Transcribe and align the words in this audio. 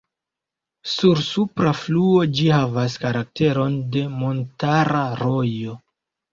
Sur 0.93 1.21
supra 1.25 1.73
fluo 1.81 2.25
ĝi 2.39 2.49
havas 2.55 2.97
karakteron 3.05 3.79
de 3.99 4.05
montara 4.17 5.07
rojo. 5.25 5.81